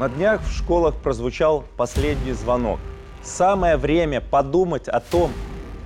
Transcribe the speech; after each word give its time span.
На 0.00 0.08
днях 0.08 0.40
в 0.40 0.56
школах 0.56 0.94
прозвучал 0.94 1.62
последний 1.76 2.32
звонок. 2.32 2.80
Самое 3.22 3.76
время 3.76 4.22
подумать 4.22 4.88
о 4.88 4.98
том, 4.98 5.30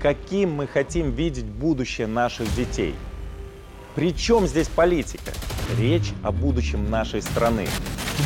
каким 0.01 0.53
мы 0.53 0.69
хотим 0.69 1.11
видеть 1.11 1.47
будущее 1.47 2.07
наших 2.07 2.55
детей. 2.55 2.95
Причем 3.97 4.47
здесь 4.47 4.69
политика? 4.69 5.33
Речь 5.77 6.13
о 6.23 6.31
будущем 6.31 6.89
нашей 6.89 7.23
страны. 7.23 7.67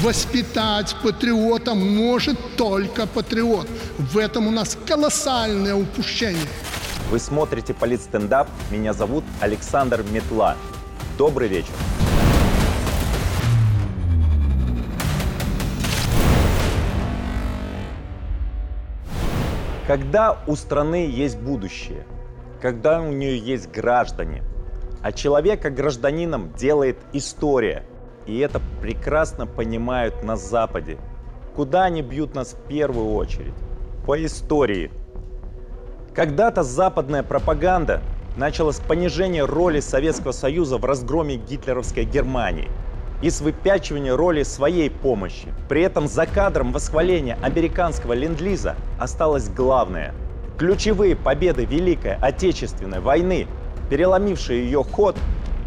Воспитать 0.02 0.94
патриота 1.02 1.74
может 1.74 2.38
только 2.58 3.06
патриот. 3.06 3.66
В 3.96 4.18
этом 4.18 4.46
у 4.46 4.50
нас 4.50 4.76
колоссальное 4.86 5.74
упущение. 5.74 6.50
Вы 7.10 7.18
смотрите 7.18 7.72
политстендап. 7.72 8.50
Меня 8.70 8.92
зовут 8.92 9.24
Александр 9.40 10.04
Метла. 10.12 10.54
Добрый 11.16 11.48
вечер. 11.48 11.72
Когда 19.88 20.36
у 20.46 20.54
страны 20.54 21.08
есть 21.10 21.38
будущее, 21.38 22.04
когда 22.60 23.00
у 23.00 23.10
нее 23.10 23.38
есть 23.38 23.70
граждане, 23.70 24.42
а 25.02 25.12
человека 25.12 25.70
гражданином 25.70 26.52
делает 26.52 26.98
история, 27.14 27.84
и 28.26 28.38
это 28.38 28.60
прекрасно 28.82 29.46
понимают 29.46 30.22
на 30.22 30.36
Западе. 30.36 30.98
Куда 31.56 31.84
они 31.84 32.02
бьют 32.02 32.34
нас 32.34 32.52
в 32.52 32.68
первую 32.68 33.14
очередь? 33.14 33.54
По 34.04 34.22
истории. 34.22 34.90
Когда-то 36.14 36.64
западная 36.64 37.22
пропаганда 37.22 38.02
начала 38.36 38.72
с 38.72 38.80
понижения 38.80 39.46
роли 39.46 39.80
Советского 39.80 40.32
Союза 40.32 40.76
в 40.76 40.84
разгроме 40.84 41.36
гитлеровской 41.36 42.04
Германии– 42.04 42.68
и 43.22 43.30
с 43.30 43.40
выпячивания 43.40 44.14
роли 44.14 44.42
своей 44.42 44.90
помощи. 44.90 45.48
При 45.68 45.82
этом 45.82 46.06
за 46.06 46.26
кадром 46.26 46.72
восхваления 46.72 47.38
американского 47.42 48.12
ленд-лиза 48.12 48.76
осталось 48.98 49.48
главное. 49.48 50.14
Ключевые 50.56 51.16
победы 51.16 51.64
Великой 51.64 52.16
Отечественной 52.16 53.00
войны, 53.00 53.46
переломившие 53.90 54.64
ее 54.64 54.82
ход, 54.82 55.16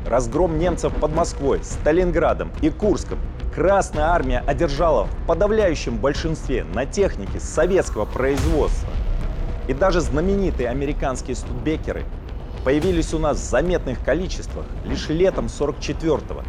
разгром 0.07 0.59
немцев 0.59 0.93
под 0.95 1.13
Москвой, 1.15 1.63
Сталинградом 1.63 2.51
и 2.61 2.69
Курском, 2.69 3.19
Красная 3.53 4.05
Армия 4.05 4.43
одержала 4.47 5.05
в 5.05 5.27
подавляющем 5.27 5.97
большинстве 5.97 6.63
на 6.63 6.85
технике 6.85 7.39
советского 7.39 8.05
производства. 8.05 8.89
И 9.67 9.73
даже 9.73 9.99
знаменитые 9.99 10.69
американские 10.69 11.35
студбекеры 11.35 12.05
появились 12.63 13.13
у 13.13 13.19
нас 13.19 13.37
в 13.37 13.43
заметных 13.43 14.03
количествах 14.03 14.65
лишь 14.85 15.09
летом 15.09 15.47
44-го, 15.47 16.43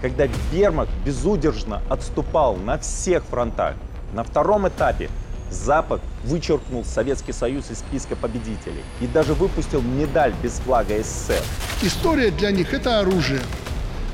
когда 0.00 0.26
Вермахт 0.52 0.90
безудержно 1.04 1.82
отступал 1.88 2.56
на 2.56 2.78
всех 2.78 3.24
фронтах. 3.24 3.74
На 4.12 4.24
втором 4.24 4.68
этапе 4.68 5.10
Запад 5.50 6.00
вычеркнул 6.24 6.84
Советский 6.84 7.32
Союз 7.32 7.70
из 7.70 7.78
списка 7.78 8.16
победителей 8.16 8.84
и 9.00 9.06
даже 9.06 9.34
выпустил 9.34 9.80
медаль 9.80 10.34
без 10.42 10.52
флага 10.52 11.02
СССР. 11.02 11.42
История 11.82 12.30
для 12.30 12.50
них– 12.50 12.72
это 12.74 13.00
оружие. 13.00 13.40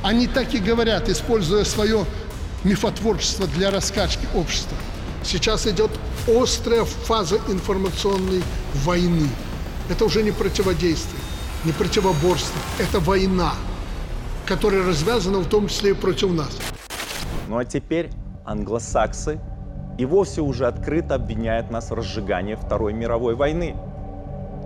Они 0.02 0.26
так 0.26 0.54
и 0.54 0.58
говорят, 0.58 1.08
используя 1.08 1.64
свое 1.64 2.04
мифотворчество 2.62 3.46
для 3.46 3.70
раскачки 3.70 4.28
общества. 4.34 4.76
Сейчас 5.24 5.66
идет 5.66 5.90
острая 6.28 6.84
фаза 6.84 7.40
информационной 7.48 8.42
войны. 8.84 9.28
Это 9.88 10.04
уже 10.04 10.22
не 10.22 10.30
противодействие, 10.30 11.20
не 11.64 11.72
противоборство, 11.72 12.60
это 12.78 13.00
война 13.00 13.54
которая 14.46 14.84
развязана 14.84 15.38
в 15.38 15.48
том 15.48 15.68
числе 15.68 15.90
и 15.90 15.94
против 15.94 16.32
нас. 16.32 16.58
Ну 17.48 17.58
а 17.58 17.64
теперь 17.64 18.10
англосаксы 18.44 19.38
и 19.98 20.04
вовсе 20.04 20.40
уже 20.40 20.66
открыто 20.66 21.14
обвиняют 21.14 21.70
нас 21.70 21.90
в 21.90 21.94
разжигании 21.94 22.54
Второй 22.54 22.92
мировой 22.92 23.34
войны, 23.34 23.76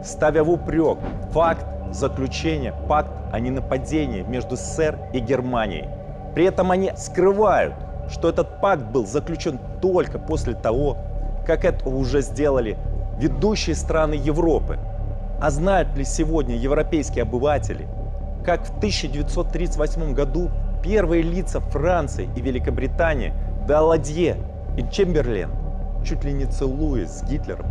ставя 0.05 0.43
в 0.43 0.51
упрек 0.51 0.99
факт 1.33 1.67
заключения 1.93 2.75
пакт 2.89 3.11
о 3.33 3.41
ненападении 3.41 4.23
между 4.23 4.57
СССР 4.57 4.99
и 5.13 5.21
Германией. 5.21 5.89
При 6.35 6.45
этом 6.45 6.71
они 6.71 6.93
скрывают, 6.97 7.75
что 8.11 8.29
этот 8.29 8.61
пакт 8.61 8.85
был 8.85 9.07
заключен 9.07 9.59
только 9.83 10.19
после 10.19 10.55
того, 10.55 10.97
как 11.47 11.65
это 11.65 11.89
уже 11.89 12.21
сделали 12.23 12.79
ведущие 13.19 13.75
страны 13.75 14.15
Европы. 14.15 14.79
А 15.41 15.51
знают 15.51 15.97
ли 15.97 16.05
сегодня 16.05 16.57
европейские 16.57 17.23
обыватели, 17.23 17.87
как 18.49 18.65
в 18.65 18.79
1938 18.79 20.15
году 20.15 20.51
первые 20.83 21.21
лица 21.23 21.61
Франции 21.61 22.31
и 22.35 22.41
Великобритании 22.41 23.35
Даладье 23.67 24.39
и 24.79 24.91
Чемберлен, 24.91 25.51
чуть 26.03 26.25
ли 26.25 26.33
не 26.33 26.47
целуясь 26.47 27.11
с 27.11 27.23
Гитлером, 27.25 27.67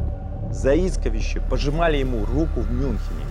заискивающе 0.51 1.41
пожимали 1.41 1.97
ему 1.97 2.23
руку 2.25 2.59
в 2.59 2.71
Мюнхене, 2.71 3.25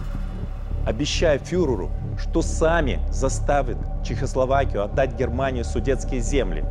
обещая 0.85 1.39
фюреру, 1.39 1.91
что 2.19 2.43
сами 2.43 2.99
заставят 3.11 3.79
Чехословакию 4.03 4.83
отдать 4.83 5.15
Германии 5.15 5.63
судетские 5.63 6.23
земли 6.23 6.65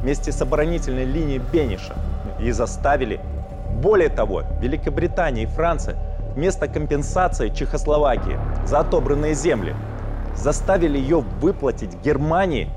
вместе 0.00 0.32
с 0.32 0.42
оборонительной 0.42 1.04
линией 1.04 1.40
Бениша 1.52 1.94
и 2.40 2.50
заставили. 2.50 3.20
Более 3.80 4.08
того, 4.08 4.42
Великобритания 4.60 5.44
и 5.44 5.46
Франция 5.46 5.96
вместо 6.34 6.66
компенсации 6.66 7.50
Чехословакии 7.50 8.40
за 8.66 8.80
отобранные 8.80 9.34
земли 9.34 9.76
заставили 10.36 10.98
ее 10.98 11.20
выплатить 11.40 11.94
Германии 12.04 12.68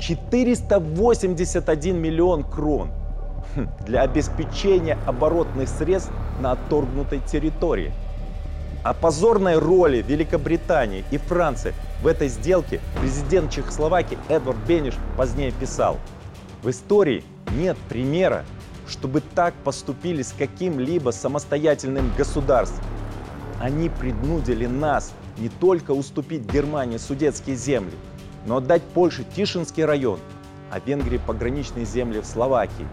481 0.00 1.96
миллион 1.96 2.44
крон 2.44 2.90
для 3.86 4.02
обеспечения 4.02 4.98
оборотных 5.06 5.68
средств 5.68 6.10
на 6.40 6.52
отторгнутой 6.52 7.20
территории. 7.20 7.92
О 8.82 8.94
позорной 8.94 9.58
роли 9.58 10.02
Великобритании 10.02 11.04
и 11.12 11.18
Франции 11.18 11.72
в 12.02 12.06
этой 12.08 12.26
сделке 12.28 12.80
президент 13.00 13.52
Чехословакии 13.52 14.18
Эдвард 14.28 14.58
Бениш 14.66 14.94
позднее 15.16 15.52
писал. 15.52 15.98
В 16.62 16.70
истории 16.70 17.22
нет 17.56 17.76
примера, 17.88 18.44
чтобы 18.88 19.20
так 19.20 19.54
поступили 19.64 20.22
с 20.22 20.34
каким-либо 20.36 21.10
самостоятельным 21.10 22.12
государством. 22.16 22.84
Они 23.60 23.88
принудили 23.88 24.66
нас 24.66 25.12
не 25.38 25.48
только 25.48 25.92
уступить 25.92 26.50
Германии 26.50 26.98
судетские 26.98 27.56
земли, 27.56 27.94
но 28.46 28.56
отдать 28.56 28.82
Польше 28.82 29.24
Тишинский 29.36 29.84
район, 29.84 30.18
а 30.70 30.80
Венгрии 30.80 31.18
пограничные 31.18 31.84
земли 31.84 32.20
в 32.20 32.26
Словакии. 32.26 32.86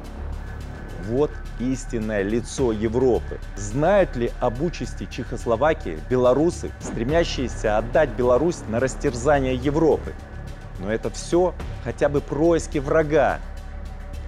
Вот 1.07 1.31
истинное 1.59 2.21
лицо 2.21 2.71
Европы. 2.71 3.39
Знают 3.55 4.15
ли 4.15 4.31
об 4.39 4.61
участи 4.61 5.07
Чехословакии 5.09 5.99
белорусы, 6.09 6.71
стремящиеся 6.81 7.77
отдать 7.77 8.09
Беларусь 8.11 8.61
на 8.67 8.79
растерзание 8.79 9.55
Европы? 9.55 10.13
Но 10.79 10.91
это 10.91 11.09
все 11.09 11.53
хотя 11.83 12.09
бы 12.09 12.21
происки 12.21 12.77
врага. 12.77 13.39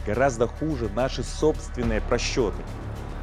Гораздо 0.05 0.47
хуже 0.47 0.89
наши 0.95 1.23
собственные 1.23 2.01
просчеты. 2.01 2.63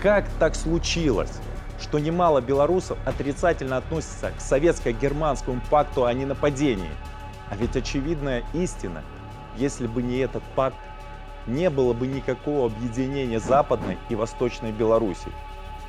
Как 0.01 0.27
так 0.39 0.55
случилось, 0.55 1.33
что 1.81 1.99
немало 1.99 2.41
белорусов 2.41 2.99
отрицательно 3.07 3.77
относятся 3.77 4.33
к 4.37 4.41
советско-германскому 4.41 5.61
пакту 5.71 6.05
о 6.05 6.13
ненападении. 6.13 6.91
А 7.51 7.57
ведь 7.57 7.77
очевидная 7.77 8.45
истина, 8.53 9.03
если 9.57 9.87
бы 9.87 10.03
не 10.03 10.19
этот 10.19 10.43
пакт, 10.55 10.77
не 11.47 11.71
было 11.71 11.95
бы 11.95 12.07
никакого 12.07 12.67
объединения 12.67 13.41
Западной 13.41 13.97
и 14.09 14.15
Восточной 14.15 14.73
Беларуси. 14.73 15.31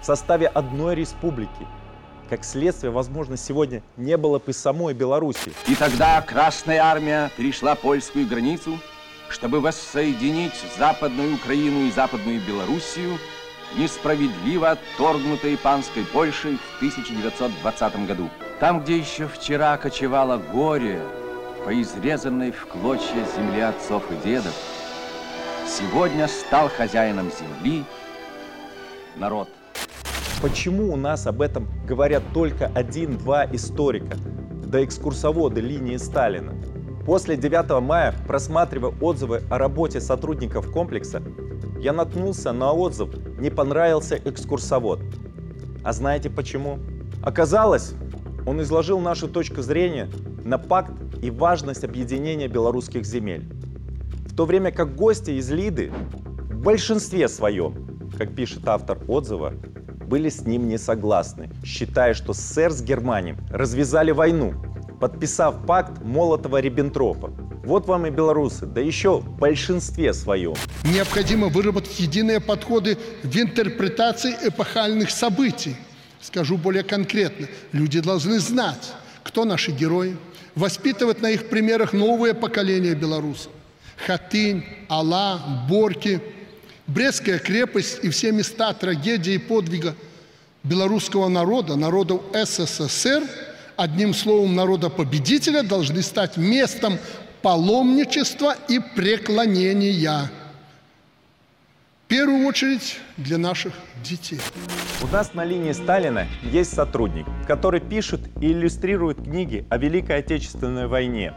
В 0.02 0.06
составе 0.06 0.48
одной 0.48 0.96
республики, 0.96 1.68
как 2.30 2.46
следствие, 2.46 2.92
возможно, 2.92 3.36
сегодня 3.36 3.84
не 3.98 4.16
было 4.16 4.40
бы 4.40 4.54
самой 4.54 4.94
Беларуси. 4.94 5.52
И 5.68 5.76
тогда 5.76 6.22
Красная 6.22 6.82
Армия 6.82 7.30
перешла 7.36 7.76
польскую 7.76 8.26
границу, 8.26 8.80
чтобы 9.28 9.60
воссоединить 9.60 10.54
Западную 10.78 11.36
Украину 11.36 11.88
и 11.88 11.92
Западную 11.92 12.40
Белоруссию 12.48 13.18
несправедливо 13.78 14.72
отторгнутой 14.72 15.58
панской 15.58 16.06
Польшей 16.06 16.58
в 16.58 16.78
1920 16.78 18.08
году. 18.08 18.30
Там, 18.60 18.82
где 18.82 18.98
еще 18.98 19.28
вчера 19.28 19.78
кочевало 19.78 20.38
горе 20.38 21.02
по 21.66 21.82
изрезанной 21.82 22.52
в 22.52 22.66
клочья 22.68 23.26
земле 23.36 23.68
отцов 23.68 24.04
и 24.12 24.28
дедов, 24.28 24.54
сегодня 25.68 26.28
стал 26.28 26.70
хозяином 26.70 27.32
земли 27.32 27.86
народ. 29.16 29.50
Почему 30.42 30.94
у 30.94 30.96
нас 30.96 31.28
об 31.28 31.42
этом 31.42 31.68
говорят 31.86 32.24
только 32.34 32.72
один-два 32.74 33.46
историка, 33.46 34.18
да 34.66 34.84
экскурсоводы 34.84 35.60
линии 35.60 35.98
Сталина? 35.98 36.54
После 37.06 37.36
9 37.36 37.82
мая, 37.82 38.14
просматривая 38.28 38.94
отзывы 39.02 39.42
о 39.50 39.58
работе 39.58 40.00
сотрудников 40.00 40.72
комплекса, 40.72 41.22
я 41.80 41.94
наткнулся 41.94 42.52
на 42.52 42.74
отзыв 42.74 43.10
«Не 43.40 43.50
понравился 43.50 44.20
экскурсовод». 44.24 45.00
А 45.84 45.94
знаете 45.94 46.30
почему? 46.30 46.80
Оказалось, 47.24 47.94
он 48.46 48.62
изложил 48.62 49.00
нашу 49.00 49.28
точку 49.28 49.62
зрения 49.62 50.10
на 50.44 50.58
пакт 50.58 50.94
и 51.22 51.32
важность 51.32 51.84
объединения 51.84 52.48
белорусских 52.48 53.06
земель. 53.06 53.50
В 54.26 54.36
то 54.36 54.46
время 54.46 54.72
как 54.72 54.96
гости 54.96 55.32
из 55.32 55.50
Лиды 55.50 55.92
в 56.50 56.62
большинстве 56.62 57.28
своем, 57.28 58.10
как 58.18 58.36
пишет 58.36 58.68
автор 58.68 59.00
отзыва, 59.08 59.54
были 60.08 60.30
с 60.30 60.46
ним 60.46 60.68
не 60.68 60.78
согласны, 60.78 61.50
считая, 61.64 62.14
что 62.14 62.34
СССР 62.34 62.72
с 62.72 62.82
Германией 62.82 63.38
развязали 63.50 64.12
войну, 64.12 64.54
подписав 65.00 65.66
пакт 65.66 66.02
Молотова-Риббентропа. 66.02 67.39
Вот 67.70 67.86
вам 67.86 68.08
и 68.08 68.10
белорусы, 68.10 68.66
да 68.66 68.82
еще 68.82 69.20
в 69.20 69.30
большинстве 69.38 70.12
своем. 70.16 70.56
Необходимо 70.86 71.50
выработать 71.50 72.00
единые 72.00 72.40
подходы 72.40 72.98
в 73.22 73.38
интерпретации 73.38 74.36
эпохальных 74.42 75.12
событий. 75.12 75.76
Скажу 76.20 76.58
более 76.58 76.82
конкретно. 76.82 77.46
Люди 77.72 78.00
должны 78.00 78.40
знать, 78.40 78.92
кто 79.22 79.46
наши 79.46 79.70
герои, 79.70 80.18
воспитывать 80.56 81.22
на 81.22 81.30
их 81.30 81.50
примерах 81.50 81.94
новое 81.94 82.34
поколение 82.34 82.96
белорусов. 82.96 83.52
Хатынь, 84.04 84.66
Алла, 84.90 85.40
Борки, 85.70 86.20
Брестская 86.88 87.38
крепость 87.38 88.00
и 88.02 88.10
все 88.10 88.32
места 88.32 88.74
трагедии 88.74 89.34
и 89.34 89.38
подвига 89.38 89.94
белорусского 90.64 91.28
народа, 91.28 91.76
народов 91.76 92.22
СССР, 92.34 93.22
одним 93.76 94.16
словом, 94.16 94.56
народа-победителя, 94.56 95.62
должны 95.62 96.02
стать 96.02 96.36
местом 96.36 96.98
паломничества 97.42 98.56
и 98.68 98.80
преклонения. 98.80 100.30
В 102.06 102.08
первую 102.10 102.48
очередь 102.48 103.00
для 103.18 103.38
наших 103.38 103.74
детей. 104.04 104.42
У 105.02 105.08
нас 105.08 105.34
на 105.34 105.46
линии 105.46 105.72
Сталина 105.72 106.28
есть 106.42 106.74
сотрудник, 106.74 107.26
который 107.48 107.80
пишет 107.80 108.22
и 108.42 108.48
иллюстрирует 108.52 109.24
книги 109.24 109.66
о 109.70 109.78
Великой 109.78 110.18
Отечественной 110.18 110.88
войне. 110.88 111.34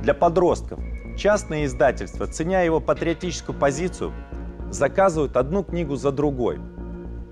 Для 0.00 0.14
подростков 0.14 0.80
частные 1.16 1.66
издательства, 1.66 2.26
ценя 2.26 2.62
его 2.62 2.80
патриотическую 2.80 3.58
позицию, 3.58 4.12
заказывают 4.70 5.36
одну 5.36 5.62
книгу 5.62 5.96
за 5.96 6.12
другой. 6.12 6.60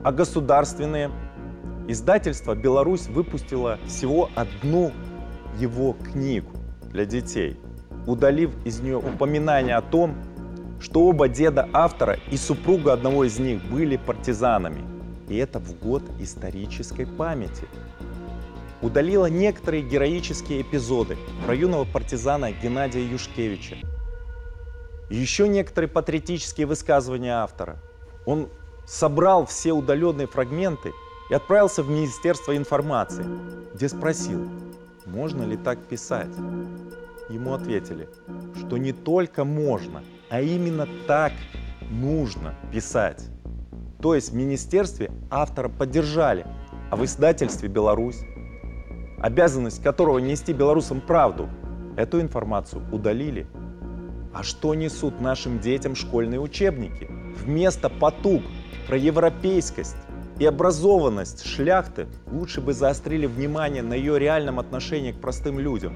А 0.05 0.13
государственные 0.13 1.11
издательства 1.89 2.55
Беларусь 2.55 3.07
выпустила 3.07 3.79
всего 3.87 4.31
одну 4.35 4.93
его 5.59 5.93
книгу 5.93 6.51
для 6.91 7.05
детей, 7.05 7.57
удалив 8.07 8.51
из 8.65 8.81
нее 8.81 8.97
упоминание 8.97 9.77
о 9.77 9.83
том, 9.83 10.15
что 10.81 11.05
оба 11.07 11.29
деда 11.29 11.69
автора 11.73 12.19
и 12.31 12.37
супруга 12.37 12.93
одного 12.93 13.25
из 13.25 13.39
них 13.39 13.63
были 13.65 13.97
партизанами. 13.97 14.85
И 15.29 15.37
это 15.37 15.61
в 15.61 15.79
год 15.79 16.03
исторической 16.19 17.07
памяти. 17.07 17.67
Удалила 18.83 19.27
некоторые 19.27 19.83
героические 19.83 20.63
эпизоды 20.63 21.17
про 21.47 21.55
юного 21.55 21.85
партизана 21.85 22.51
Геннадия 22.51 23.05
Юшкевича. 23.07 23.77
Еще 25.09 25.47
некоторые 25.47 25.89
патриотические 25.89 26.67
высказывания 26.67 27.35
автора. 27.35 27.81
Он 28.27 28.49
собрал 28.87 29.47
все 29.47 29.73
удаленные 29.73 30.27
фрагменты 30.27 30.93
и 31.31 31.35
отправился 31.35 31.85
в 31.85 31.91
Министерство 31.91 32.57
информации, 32.57 33.25
где 33.75 33.89
спросил, 33.89 34.51
можно 35.07 35.45
ли 35.45 35.57
так 35.57 35.79
писать. 35.85 36.35
Ему 37.33 37.55
ответили, 37.55 38.11
что 38.55 38.77
не 38.77 38.93
только 38.93 39.45
можно, 39.45 40.03
а 40.29 40.43
именно 40.43 40.87
так 41.07 41.33
нужно 41.91 42.55
писать. 42.71 43.25
То 44.03 44.15
есть 44.15 44.33
в 44.33 44.35
министерстве 44.35 45.11
автора 45.31 45.71
поддержали, 45.71 46.45
а 46.91 46.97
в 46.97 47.05
издательстве 47.07 47.71
«Беларусь», 47.71 48.21
обязанность 49.19 49.83
которого 49.83 50.19
нести 50.19 50.53
белорусам 50.53 51.01
правду, 51.01 51.49
эту 51.97 52.21
информацию 52.21 52.83
удалили. 52.93 53.47
А 54.35 54.43
что 54.43 54.75
несут 54.75 55.21
нашим 55.23 55.59
детям 55.59 55.95
школьные 55.95 56.41
учебники? 56.41 57.09
Вместо 57.35 57.89
потуг 57.89 58.43
про 58.89 58.99
европейскость 58.99 59.97
и 60.39 60.45
образованность 60.45 61.47
шляхты 61.47 62.09
лучше 62.31 62.61
бы 62.61 62.75
заострили 62.75 63.25
внимание 63.25 63.83
на 63.83 63.95
ее 63.95 64.19
реальном 64.19 64.59
отношении 64.59 65.13
к 65.13 65.21
простым 65.21 65.59
людям. 65.59 65.95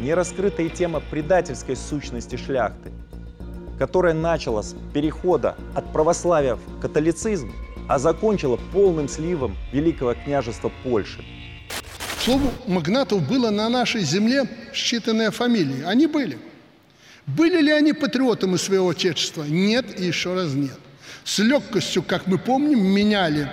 Не 0.00 0.14
раскрытая 0.14 0.68
тема 0.68 1.00
предательской 1.00 1.76
сущности 1.76 2.36
шляхты– 2.36 2.92
которая 3.78 4.14
начала 4.14 4.62
с 4.62 4.74
перехода 4.92 5.56
от 5.74 5.92
православия 5.92 6.56
в 6.56 6.80
католицизм, 6.80 7.52
а 7.88 7.98
закончила 7.98 8.58
полным 8.72 9.08
сливом 9.08 9.56
Великого 9.72 10.14
княжества 10.14 10.70
Польши. 10.82 11.24
К 12.18 12.22
слову, 12.22 12.50
магнатов 12.66 13.26
было 13.28 13.50
на 13.50 13.68
нашей 13.68 14.02
земле 14.02 14.48
считанные 14.72 15.30
фамилии. 15.30 15.82
Они 15.84 16.06
были. 16.06 16.38
Были 17.26 17.60
ли 17.60 17.70
они 17.70 17.92
патриотами 17.92 18.56
своего 18.56 18.90
отечества? 18.90 19.44
Нет 19.44 19.98
и 20.00 20.04
еще 20.04 20.34
раз 20.34 20.54
нет. 20.54 20.78
С 21.24 21.38
легкостью, 21.38 22.02
как 22.02 22.26
мы 22.26 22.38
помним, 22.38 22.84
меняли 22.84 23.50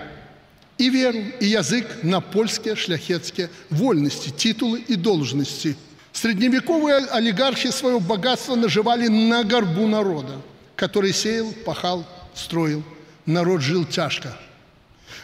и 0.77 0.89
веру, 0.89 1.19
и 1.39 1.45
язык 1.45 1.85
на 2.03 2.21
польские 2.21 2.75
шляхетские 2.75 3.49
вольности, 3.69 4.29
титулы 4.29 4.79
и 4.79 4.95
должности– 4.95 5.75
Средневековые 6.21 6.97
олигархи 6.97 7.71
своего 7.71 8.00
богатства 8.00 8.53
наживали 8.53 9.07
на 9.07 9.44
горбу 9.44 9.88
народа, 9.88 10.33
который 10.75 11.13
сеял, 11.13 11.47
пахал, 11.65 12.06
строил. 12.35 12.83
Народ 13.25 13.62
жил 13.62 13.85
тяжко. 13.85 14.38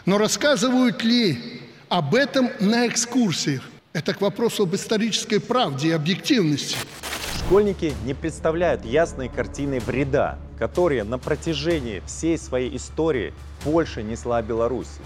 Но 0.07 0.17
рассказывают 0.17 1.03
ли 1.03 1.61
об 1.87 2.15
этом 2.15 2.49
на 2.59 2.87
экскурсиях? 2.87 3.61
Это 3.93 4.15
к 4.15 4.21
вопросу 4.21 4.63
об 4.63 4.73
исторической 4.73 5.37
правде 5.37 5.89
и 5.89 5.91
объективности. 5.91 6.75
Школьники 7.45 7.93
не 8.03 8.15
представляют 8.15 8.83
ясной 8.83 9.29
картины 9.29 9.79
вреда, 9.79 10.39
которые 10.57 11.03
на 11.03 11.19
протяжении 11.19 12.01
всей 12.07 12.39
своей 12.39 12.75
истории 12.75 13.35
Польша 13.63 14.01
несла 14.01 14.41
Беларуси. 14.41 14.99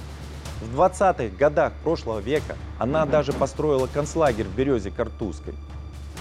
В 0.62 0.80
20-х 0.80 1.36
годах 1.38 1.74
прошлого 1.84 2.20
века 2.20 2.56
она 2.80 3.06
даже 3.06 3.34
построила 3.34 3.88
концлагерь 3.88 4.46
в 4.46 4.56
Березе 4.56 4.90
Картузской 4.90 5.54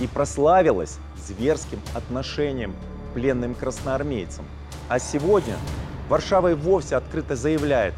и 0.00 0.06
прославилась 0.06 0.98
зверским 1.26 1.80
отношением 1.94 2.72
к 2.72 3.14
пленным 3.14 3.54
красноармейцам. 3.54 4.44
А 4.88 4.98
сегодня 4.98 5.56
Варшава 6.08 6.52
и 6.52 6.54
вовсе 6.54 6.96
открыто 6.96 7.36
заявляет, 7.36 7.94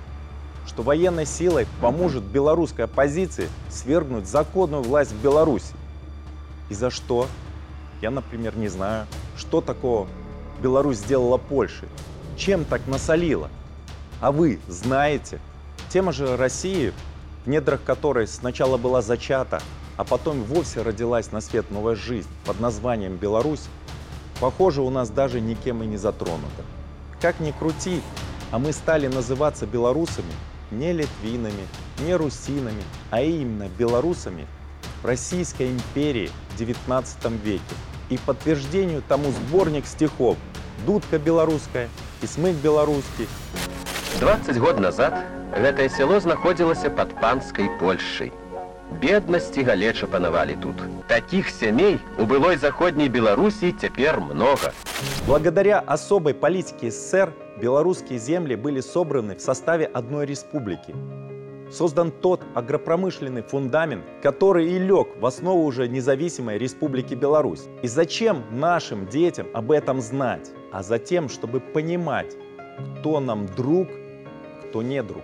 что 0.66 0.82
военной 0.82 1.26
силой 1.26 1.66
поможет 1.80 2.22
белорусской 2.24 2.84
оппозиции 2.84 3.48
свергнуть 3.70 4.26
законную 4.26 4.82
власть 4.82 5.12
в 5.12 5.22
Беларуси. 5.22 5.74
И 6.68 6.74
за 6.74 6.90
что? 6.90 7.26
Я, 8.00 8.10
например, 8.10 8.56
не 8.56 8.68
знаю, 8.68 9.06
что 9.36 9.60
такого 9.60 10.08
Беларусь 10.62 10.98
сделала 10.98 11.38
Польше, 11.38 11.88
чем 12.36 12.64
так 12.64 12.86
насолила. 12.86 13.48
А 14.20 14.32
вы 14.32 14.60
знаете? 14.68 15.40
Тема 15.88 16.12
же 16.12 16.36
России, 16.36 16.92
в 17.44 17.48
недрах 17.48 17.82
которой 17.84 18.26
сначала 18.26 18.76
была 18.76 19.02
зачата, 19.02 19.60
а 19.96 20.04
потом 20.04 20.42
вовсе 20.44 20.82
родилась 20.82 21.32
на 21.32 21.40
свет 21.40 21.70
новая 21.70 21.94
жизнь 21.94 22.28
под 22.44 22.60
названием 22.60 23.16
Беларусь, 23.16 23.66
похоже, 24.40 24.82
у 24.82 24.90
нас 24.90 25.10
даже 25.10 25.40
никем 25.40 25.82
и 25.82 25.86
не 25.86 25.96
затронута. 25.96 26.64
Как 27.20 27.40
ни 27.40 27.50
крути, 27.52 28.00
а 28.50 28.58
мы 28.58 28.72
стали 28.72 29.06
называться 29.06 29.66
белорусами 29.66 30.32
не 30.72 30.92
литвинами, 30.92 31.66
не 32.00 32.14
русинами, 32.14 32.82
а 33.10 33.20
именно 33.20 33.68
белорусами 33.78 34.46
Российской 35.02 35.70
империи 35.70 36.30
в 36.50 36.58
19 36.58 37.30
веке. 37.44 37.62
И 38.08 38.18
подтверждению 38.18 39.02
тому 39.06 39.30
сборник 39.30 39.86
стихов 39.86 40.36
«Дудка 40.86 41.18
белорусская» 41.18 41.88
и 42.22 42.26
«Смык 42.26 42.56
белорусский». 42.56 43.28
20 44.20 44.58
год 44.58 44.78
назад 44.78 45.24
гэтае 45.52 45.88
село 45.88 46.20
знаходзілася 46.20 46.90
под 46.90 47.20
панской 47.20 47.68
Польшей 47.80 48.32
Беднасць 49.01 49.57
і 49.57 49.63
галеча 49.63 50.07
панавалі 50.07 50.55
тут. 50.61 50.75
Таких 51.07 51.49
семей 51.49 51.99
у 52.19 52.23
былой 52.25 52.57
заходняй 52.57 53.09
Беларусі 53.09 53.71
цяпер 53.71 54.21
много. 54.21 54.71
Благодаря 55.27 55.83
особой 55.85 56.33
политике 56.33 56.89
СССР 56.91 57.33
белорусские 57.61 58.19
земли 58.19 58.55
были 58.55 58.79
собраны 58.79 59.35
в 59.35 59.41
составе 59.41 59.85
одной 59.85 60.25
республики. 60.25 60.95
Создан 61.71 62.11
тот 62.11 62.41
агропромышленный 62.55 63.41
фундамент, 63.41 64.05
который 64.23 64.71
и 64.71 64.79
лег 64.79 65.07
в 65.19 65.25
основу 65.25 65.65
уже 65.65 65.89
независимой 65.89 66.57
Республики 66.57 67.13
Беларусь. 67.13 67.65
И 67.83 67.87
зачем 67.87 68.43
нашим 68.51 69.05
детям 69.07 69.47
об 69.53 69.71
этом 69.71 69.99
знать? 69.99 70.49
А 70.71 70.81
затем, 70.81 71.27
чтобы 71.27 71.59
понимать, 71.59 72.37
кто 72.99 73.19
нам 73.19 73.47
друг, 73.47 73.89
кто 74.63 74.81
не 74.81 75.03
друг. 75.03 75.23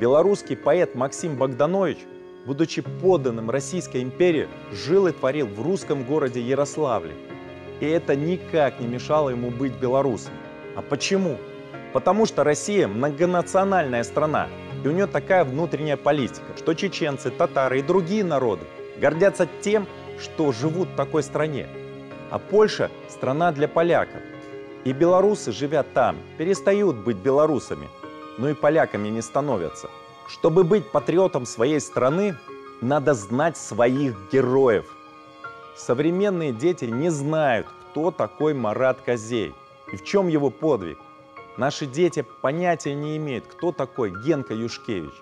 Белорусский 0.00 0.56
поэт 0.56 0.94
Максим 0.94 1.36
Богданович – 1.36 2.08
будучи 2.47 2.81
подданным 2.81 3.49
Российской 3.51 4.01
империи, 4.01 4.47
жил 4.71 5.07
и 5.07 5.11
творил 5.11 5.47
в 5.47 5.61
русском 5.61 6.03
городе 6.05 6.41
Ярославле. 6.41 7.13
И 7.81 7.85
это 7.85 8.15
никак 8.15 8.79
не 8.79 8.87
мешало 8.87 9.29
ему 9.29 9.51
быть 9.51 9.73
белорусом. 9.73 10.33
А 10.75 10.81
почему? 10.81 11.37
Потому 11.91 12.25
что 12.25 12.45
Россия 12.45 12.87
многонациональная 12.87 14.03
страна, 14.03 14.47
и 14.83 14.87
у 14.87 14.91
нее 14.91 15.07
такая 15.07 15.43
внутренняя 15.43 15.97
политика, 15.97 16.55
что 16.57 16.73
чеченцы, 16.73 17.31
татары 17.31 17.79
и 17.79 17.83
другие 17.83 18.23
народы 18.23 18.63
гордятся 18.97 19.47
тем, 19.61 19.85
что 20.17 20.53
живут 20.53 20.87
в 20.89 20.95
такой 20.95 21.23
стране. 21.23 21.67
А 22.31 22.39
Польша– 22.39 22.89
страна 23.09 23.51
для 23.51 23.67
поляков. 23.67 24.21
И 24.85 24.93
белорусы, 24.93 25.51
живя 25.51 25.83
там, 25.83 26.15
перестают 26.37 26.95
быть 26.95 27.17
белорусами, 27.17 27.89
но 28.37 28.49
и 28.49 28.53
поляками 28.53 29.09
не 29.09 29.21
становятся. 29.21 29.89
Чтобы 30.27 30.63
быть 30.63 30.91
патриотом 30.91 31.45
своей 31.45 31.79
страны, 31.79 32.35
надо 32.81 33.13
знать 33.13 33.57
своих 33.57 34.15
героев. 34.31 34.85
Современные 35.77 36.51
дети 36.51 36.85
не 36.85 37.09
знают, 37.09 37.67
кто 37.91 38.11
такой 38.11 38.53
Марат 38.53 38.99
Козей 39.01 39.55
и 39.91 39.95
в 39.95 40.03
чем 40.03 40.27
его 40.27 40.49
подвиг. 40.49 40.99
Наши 41.55 41.85
дети 41.85 42.25
понятия 42.41 42.93
не 42.93 43.17
имеют, 43.17 43.47
кто 43.47 43.71
такой 43.71 44.11
Генка 44.23 44.53
Юшкевич, 44.53 45.13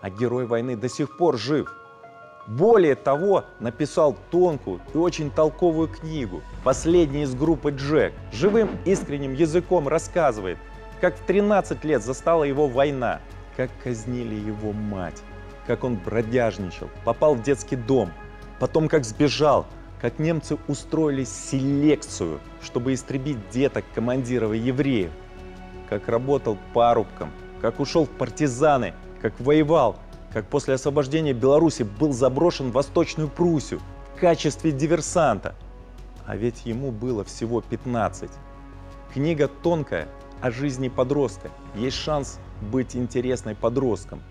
а 0.00 0.08
герой 0.08 0.46
войны 0.46 0.76
до 0.76 0.88
сих 0.88 1.16
пор 1.16 1.36
жив. 1.36 1.70
Более 2.46 2.94
того, 2.94 3.44
написал 3.60 4.16
тонкую 4.30 4.80
и 4.92 4.98
очень 4.98 5.30
толковую 5.30 5.88
книгу 5.88 6.42
«Последний 6.62 7.22
из 7.22 7.34
группы 7.34 7.70
Джек». 7.70 8.12
Живым 8.32 8.70
искренним 8.84 9.34
языком 9.34 9.88
рассказывает, 9.88 10.58
как 11.00 11.16
в 11.16 11.24
13 11.24 11.84
лет 11.84 12.02
застала 12.02 12.44
его 12.44 12.66
война, 12.66 13.20
как 13.56 13.70
казнили 13.82 14.34
его 14.34 14.72
мать, 14.72 15.22
как 15.66 15.84
он 15.84 15.96
бродяжничал, 15.96 16.88
попал 17.04 17.34
в 17.34 17.42
детский 17.42 17.76
дом, 17.76 18.10
потом 18.58 18.88
как 18.88 19.04
сбежал, 19.04 19.66
как 20.00 20.18
немцы 20.18 20.58
устроили 20.68 21.24
селекцию, 21.24 22.40
чтобы 22.62 22.94
истребить 22.94 23.48
деток 23.50 23.84
командиров 23.94 24.52
и 24.52 24.58
евреев, 24.58 25.10
как 25.88 26.08
работал 26.08 26.58
парубком, 26.72 27.30
как 27.60 27.80
ушел 27.80 28.04
в 28.04 28.10
партизаны, 28.10 28.94
как 29.22 29.38
воевал, 29.40 29.96
как 30.32 30.46
после 30.48 30.74
освобождения 30.74 31.32
Беларуси 31.32 31.84
был 31.84 32.12
заброшен 32.12 32.70
в 32.70 32.74
Восточную 32.74 33.28
Пруссию 33.28 33.80
в 34.14 34.20
качестве 34.20 34.72
диверсанта. 34.72 35.54
А 36.26 36.36
ведь 36.36 36.66
ему 36.66 36.90
было 36.90 37.24
всего 37.24 37.60
15. 37.60 38.30
Книга 39.12 39.48
тонкая 39.48 40.08
о 40.40 40.50
жизни 40.50 40.88
подростка. 40.88 41.50
Есть 41.74 41.96
шанс 41.96 42.38
быть 42.64 42.96
интересной 42.96 43.54
подростком, 43.54 44.22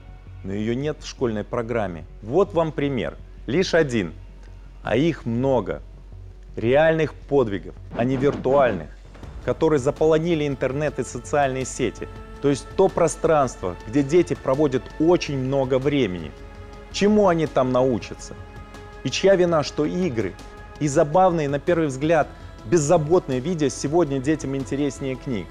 но 0.44 0.54
ее 0.54 0.76
нет 0.76 0.98
в 1.00 1.08
школьной 1.08 1.44
программе. 1.44 2.06
Вот 2.22 2.54
вам 2.54 2.72
пример. 2.72 3.18
Лишь 3.48 3.74
один– 3.74 4.14
а 4.84 4.98
их 4.98 5.26
много. 5.26 5.82
Реальных 6.56 7.16
подвигов, 7.16 7.74
а 7.98 8.04
не 8.04 8.16
виртуальных, 8.16 8.90
которые 9.44 9.80
заполонили 9.80 10.46
интернет 10.46 11.00
и 11.00 11.04
социальные 11.04 11.66
сети. 11.66 12.08
То 12.44 12.50
есть 12.50 12.68
то 12.76 12.90
пространство, 12.90 13.76
где 13.88 14.04
дети 14.04 14.36
проводят 14.36 14.84
очень 15.00 15.40
много 15.40 15.80
времени. 15.80 16.32
Чему 16.92 17.28
они 17.28 17.48
там 17.48 17.72
научатся? 17.72 18.36
И 19.04 19.10
чья 19.10 19.36
вина, 19.36 19.64
что 19.64 19.86
игры 19.86 20.36
и 20.80 20.88
забавные, 20.88 21.50
на 21.50 21.60
первый 21.60 21.88
взгляд, 21.88 22.28
беззаботные 22.66 23.40
видео 23.40 23.70
сегодня 23.70 24.20
детям 24.20 24.56
интереснее 24.56 25.16
книг. 25.16 25.48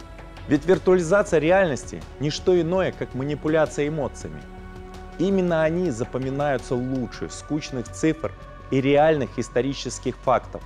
Ведь 0.48 0.66
виртуализация 0.66 1.38
реальности– 1.40 2.02
не 2.20 2.30
что 2.30 2.60
иное, 2.60 2.92
как 2.92 3.14
манипуляция 3.14 3.88
эмоциями. 3.88 4.42
Именно 5.18 5.62
они 5.62 5.90
запоминаются 5.90 6.74
лучше 6.74 7.28
скучных 7.30 7.88
цифр 7.88 8.32
и 8.70 8.80
реальных 8.80 9.38
исторических 9.38 10.16
фактов. 10.16 10.62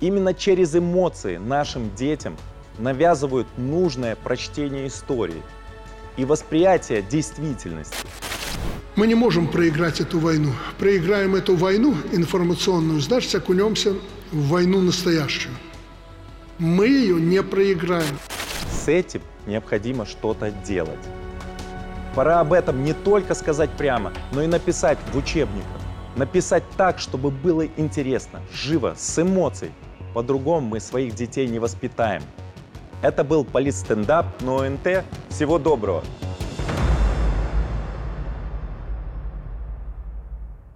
Именно 0.00 0.34
через 0.34 0.76
эмоции 0.76 1.38
нашим 1.38 1.94
детям 1.94 2.36
навязывают 2.78 3.46
нужное 3.56 4.14
прочтение 4.14 4.88
истории 4.88 5.42
и 6.16 6.24
восприятие 6.24 7.02
действительности. 7.02 7.96
Мы 8.96 9.06
не 9.06 9.14
можем 9.14 9.48
проиграть 9.48 10.00
эту 10.00 10.18
войну. 10.18 10.52
Проиграем 10.78 11.36
эту 11.36 11.54
войну 11.54 11.94
информационную, 12.12 13.00
значит, 13.00 13.34
окунемся 13.34 13.94
в 14.32 14.48
войну 14.48 14.80
настоящую. 14.80 15.54
Мы 16.58 16.88
ее 16.88 17.20
не 17.20 17.42
проиграем. 17.42 18.18
С 18.70 18.88
этим 18.88 19.22
необходимо 19.46 20.06
что-то 20.06 20.50
делать. 20.50 20.98
Пора 22.14 22.40
об 22.40 22.52
этом 22.52 22.84
не 22.84 22.92
только 22.92 23.34
сказать 23.34 23.70
прямо, 23.70 24.12
но 24.32 24.42
и 24.42 24.46
написать 24.46 24.98
в 25.12 25.16
учебниках. 25.16 25.80
Написать 26.16 26.64
так, 26.76 26.98
чтобы 26.98 27.30
было 27.30 27.66
интересно, 27.76 28.40
живо, 28.52 28.94
с 28.96 29.22
эмоцией. 29.22 29.72
По-другому 30.14 30.68
мы 30.68 30.80
своих 30.80 31.14
детей 31.14 31.46
не 31.46 31.58
воспитаем. 31.58 32.22
Это 33.02 33.22
был 33.22 33.44
политстендап 33.44 34.26
на 34.42 34.66
ОНТ. 34.66 35.04
Всего 35.28 35.58
доброго! 35.58 36.02